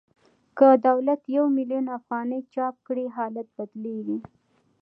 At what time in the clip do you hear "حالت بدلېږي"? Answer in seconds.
3.15-4.17